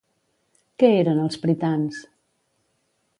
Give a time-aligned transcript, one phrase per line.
[0.83, 2.01] Què eren els pritans?